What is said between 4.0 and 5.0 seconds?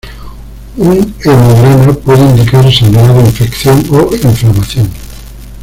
inflamación.